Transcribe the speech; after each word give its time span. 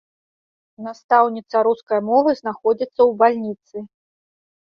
Настаўніца 0.85 1.61
рускай 1.67 1.99
мовы 2.07 2.29
знаходзіцца 2.39 2.89
ў 2.89 3.11
бальніцы. 3.21 3.75